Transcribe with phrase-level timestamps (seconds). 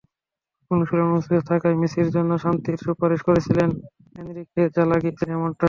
[0.71, 3.69] অনুশীলনে অনুপস্থিত থাকায় মেসির জন্য শাস্তির সুপারিশ করেছিলেন
[4.15, 5.59] এনরিকে, জানা গিয়েছিল এমনটাই।